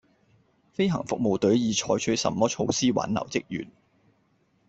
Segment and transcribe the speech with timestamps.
[0.73, 3.69] 飛行服務隊已採取甚麼措施挽留職員